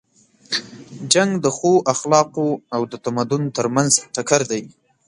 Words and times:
جنګ 1.13 1.31
د 1.43 1.45
ښو 1.57 1.73
اخلاقو 1.93 2.47
او 2.75 2.81
د 2.91 2.93
تمدن 3.05 3.43
تر 3.57 3.65
منځ 3.75 3.93
ټکر 4.15 4.41
دی. 4.51 4.63